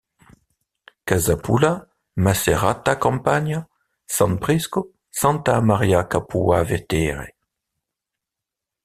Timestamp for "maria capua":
5.61-6.63